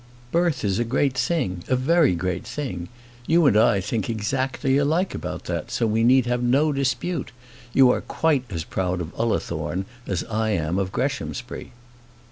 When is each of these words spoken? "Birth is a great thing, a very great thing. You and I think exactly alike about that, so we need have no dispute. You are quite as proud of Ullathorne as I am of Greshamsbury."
"Birth 0.31 0.63
is 0.65 0.79
a 0.79 0.83
great 0.83 1.15
thing, 1.15 1.63
a 1.67 1.75
very 1.75 2.15
great 2.15 2.43
thing. 2.43 2.89
You 3.27 3.45
and 3.45 3.55
I 3.55 3.79
think 3.79 4.09
exactly 4.09 4.75
alike 4.77 5.13
about 5.13 5.43
that, 5.45 5.69
so 5.69 5.85
we 5.85 6.03
need 6.03 6.25
have 6.25 6.41
no 6.41 6.73
dispute. 6.73 7.31
You 7.71 7.91
are 7.91 8.01
quite 8.01 8.45
as 8.49 8.63
proud 8.63 8.99
of 8.99 9.13
Ullathorne 9.13 9.85
as 10.07 10.23
I 10.23 10.49
am 10.53 10.79
of 10.79 10.91
Greshamsbury." 10.91 11.71